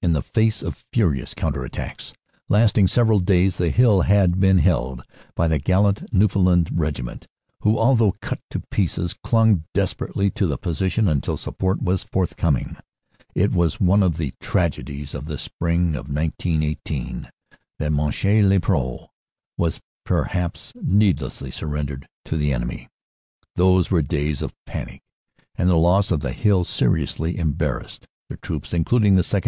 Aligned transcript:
In 0.00 0.14
the 0.14 0.22
face 0.22 0.62
of 0.62 0.86
furious 0.94 1.34
counter 1.34 1.62
attacks 1.62 2.14
lasting 2.48 2.88
several 2.88 3.18
days 3.18 3.58
the 3.58 3.68
hill 3.68 4.00
had 4.00 4.32
then 4.32 4.40
been 4.40 4.58
held 4.60 5.02
by 5.34 5.46
the 5.46 5.58
gallant 5.58 6.10
Newfoundland 6.10 6.70
Regiment, 6.72 7.26
who 7.60 7.78
although 7.78 8.14
cut 8.22 8.40
to 8.48 8.60
pieces 8.70 9.14
clung 9.22 9.64
desperately 9.74 10.30
to 10.30 10.46
the 10.46 10.56
position 10.56 11.06
until 11.06 11.36
support 11.36 11.82
was 11.82 12.02
forthcoming. 12.04 12.78
It 13.34 13.52
was 13.52 13.78
one 13.78 14.02
of 14.02 14.16
the 14.16 14.32
tragedies 14.40 15.12
of 15.12 15.26
the 15.26 15.36
spring 15.36 15.88
of 15.96 16.08
1918 16.08 17.28
that 17.78 17.92
Monchy 17.92 18.42
le 18.42 18.60
Preux 18.60 19.08
was 19.58 19.82
per 20.04 20.22
haps 20.24 20.72
needlessly 20.76 21.50
surrendered 21.50 22.08
to 22.24 22.38
the 22.38 22.54
enemy. 22.54 22.88
Those 23.54 23.90
were 23.90 24.00
days 24.00 24.40
of 24.40 24.54
panic 24.64 25.02
and 25.56 25.68
the 25.68 25.76
loss 25.76 26.10
of 26.10 26.20
the 26.20 26.32
hill 26.32 26.64
seriously 26.64 27.36
embarrassed 27.38 28.06
the 28.30 28.38
troops, 28.38 28.72
including 28.72 29.16
the 29.16 29.20
2nd. 29.20 29.44